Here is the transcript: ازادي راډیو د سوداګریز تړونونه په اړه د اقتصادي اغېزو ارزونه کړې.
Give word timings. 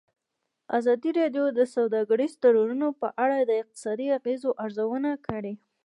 ازادي 0.77 1.11
راډیو 1.19 1.45
د 1.59 1.61
سوداګریز 1.75 2.33
تړونونه 2.43 2.87
په 3.01 3.07
اړه 3.23 3.37
د 3.41 3.51
اقتصادي 3.63 4.07
اغېزو 4.17 4.49
ارزونه 4.63 5.11
کړې. 5.27 5.53